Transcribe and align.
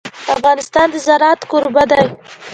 افغانستان 0.35 0.87
د 0.91 0.95
زراعت 1.05 1.41
کوربه 1.51 1.83
دی. 1.91 2.03